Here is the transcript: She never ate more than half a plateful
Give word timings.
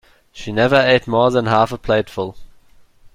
She 0.31 0.51
never 0.51 0.77
ate 0.77 1.05
more 1.07 1.29
than 1.29 1.45
half 1.45 1.71
a 1.71 1.77
plateful 1.77 2.35